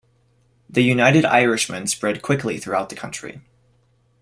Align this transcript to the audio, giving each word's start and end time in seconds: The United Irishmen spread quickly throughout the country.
The 0.67 0.81
United 0.81 1.25
Irishmen 1.25 1.85
spread 1.85 2.23
quickly 2.23 2.57
throughout 2.57 2.89
the 2.89 2.95
country. 2.95 3.41